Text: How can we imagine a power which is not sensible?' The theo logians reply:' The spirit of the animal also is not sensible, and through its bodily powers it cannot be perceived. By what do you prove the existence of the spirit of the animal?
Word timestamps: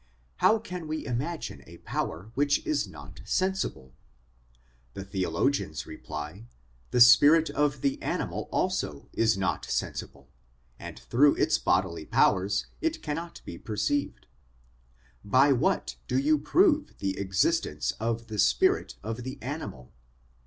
How 0.37 0.57
can 0.57 0.87
we 0.87 1.05
imagine 1.05 1.61
a 1.67 1.77
power 1.77 2.31
which 2.33 2.65
is 2.65 2.87
not 2.87 3.21
sensible?' 3.23 3.93
The 4.95 5.03
theo 5.03 5.29
logians 5.29 5.85
reply:' 5.85 6.47
The 6.89 6.99
spirit 6.99 7.51
of 7.51 7.81
the 7.81 8.01
animal 8.01 8.49
also 8.51 9.09
is 9.13 9.37
not 9.37 9.65
sensible, 9.65 10.27
and 10.79 10.97
through 10.97 11.35
its 11.35 11.59
bodily 11.59 12.05
powers 12.07 12.65
it 12.81 13.03
cannot 13.03 13.41
be 13.45 13.59
perceived. 13.59 14.25
By 15.23 15.51
what 15.51 15.97
do 16.07 16.17
you 16.17 16.39
prove 16.39 16.97
the 16.97 17.19
existence 17.19 17.91
of 17.99 18.25
the 18.25 18.39
spirit 18.39 18.95
of 19.03 19.21
the 19.23 19.39
animal? 19.39 19.93